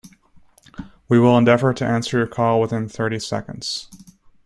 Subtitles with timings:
[1.09, 3.87] We will endeavour to answer your call within thirty seconds.